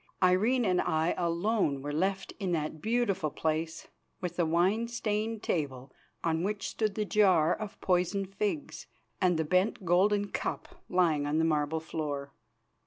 [0.23, 3.87] Irene and I alone were left in that beautiful place
[4.19, 5.93] with the wine stained table
[6.23, 8.87] on which stood the jar of poisoned figs
[9.21, 12.33] and the bent golden cup lying on the marble floor.